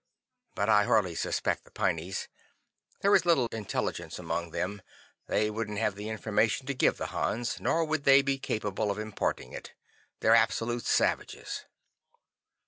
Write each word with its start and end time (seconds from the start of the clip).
But 0.55 0.67
I 0.67 0.85
hardly 0.85 1.13
suspect 1.13 1.63
the 1.63 1.69
Pineys. 1.69 2.27
There 3.01 3.13
is 3.15 3.23
little 3.23 3.45
intelligence 3.51 4.17
among 4.17 4.49
them. 4.49 4.81
They 5.27 5.51
wouldn't 5.51 5.77
have 5.77 5.93
the 5.93 6.09
information 6.09 6.65
to 6.65 6.73
give 6.73 6.97
the 6.97 7.05
Hans, 7.13 7.59
nor 7.59 7.85
would 7.85 8.03
they 8.03 8.23
be 8.23 8.39
capable 8.39 8.89
of 8.89 8.97
imparting 8.97 9.51
it. 9.53 9.73
They're 10.21 10.33
absolute 10.33 10.85
savages." 10.87 11.65